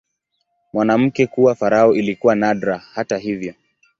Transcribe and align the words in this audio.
Mwanamke 0.73 1.27
kuwa 1.27 1.55
farao 1.55 1.93
ilikuwa 1.95 2.35
nadra, 2.35 2.77
hata 2.93 3.17
hivyo. 3.17 3.53